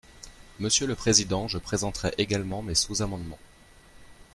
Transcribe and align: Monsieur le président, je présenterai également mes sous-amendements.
Monsieur 0.59 0.87
le 0.87 0.95
président, 0.95 1.47
je 1.47 1.59
présenterai 1.59 2.11
également 2.17 2.63
mes 2.63 2.73
sous-amendements. 2.73 3.37